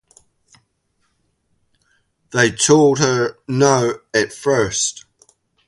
They 2.31 2.49
told 2.51 2.97
her 2.97 3.37
no 3.47 3.99
at 4.15 4.33
first. 4.33 5.05